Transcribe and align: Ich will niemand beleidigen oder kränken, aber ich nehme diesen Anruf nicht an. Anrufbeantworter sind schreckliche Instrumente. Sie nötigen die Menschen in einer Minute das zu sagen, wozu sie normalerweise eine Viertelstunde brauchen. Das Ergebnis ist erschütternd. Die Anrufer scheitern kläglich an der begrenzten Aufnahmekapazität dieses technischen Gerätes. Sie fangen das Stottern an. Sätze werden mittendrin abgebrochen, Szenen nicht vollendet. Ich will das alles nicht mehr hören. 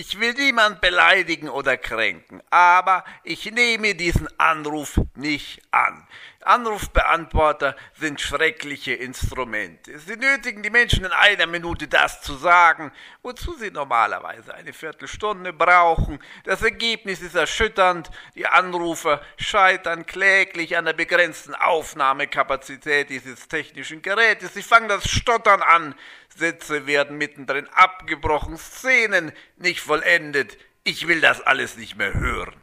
Ich 0.00 0.18
will 0.18 0.32
niemand 0.32 0.80
beleidigen 0.80 1.50
oder 1.50 1.76
kränken, 1.76 2.42
aber 2.48 3.04
ich 3.22 3.52
nehme 3.52 3.94
diesen 3.94 4.28
Anruf 4.40 4.98
nicht 5.14 5.60
an. 5.72 6.08
Anrufbeantworter 6.42 7.76
sind 7.98 8.18
schreckliche 8.18 8.94
Instrumente. 8.94 9.98
Sie 9.98 10.16
nötigen 10.16 10.62
die 10.62 10.70
Menschen 10.70 11.04
in 11.04 11.12
einer 11.12 11.46
Minute 11.46 11.86
das 11.86 12.22
zu 12.22 12.34
sagen, 12.34 12.92
wozu 13.20 13.52
sie 13.58 13.70
normalerweise 13.70 14.54
eine 14.54 14.72
Viertelstunde 14.72 15.52
brauchen. 15.52 16.18
Das 16.44 16.62
Ergebnis 16.62 17.20
ist 17.20 17.34
erschütternd. 17.34 18.10
Die 18.36 18.46
Anrufer 18.46 19.20
scheitern 19.36 20.06
kläglich 20.06 20.78
an 20.78 20.86
der 20.86 20.94
begrenzten 20.94 21.54
Aufnahmekapazität 21.54 23.10
dieses 23.10 23.46
technischen 23.48 24.00
Gerätes. 24.00 24.54
Sie 24.54 24.62
fangen 24.62 24.88
das 24.88 25.10
Stottern 25.10 25.60
an. 25.60 25.94
Sätze 26.36 26.86
werden 26.86 27.18
mittendrin 27.18 27.68
abgebrochen, 27.68 28.56
Szenen 28.56 29.32
nicht 29.56 29.80
vollendet. 29.80 30.58
Ich 30.84 31.06
will 31.08 31.20
das 31.20 31.40
alles 31.40 31.76
nicht 31.76 31.96
mehr 31.96 32.14
hören. 32.14 32.59